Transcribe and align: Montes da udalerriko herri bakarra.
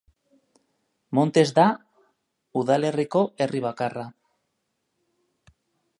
Montes 1.17 1.43
da 1.59 1.67
udalerriko 2.63 3.23
herri 3.45 3.63
bakarra. 3.67 4.07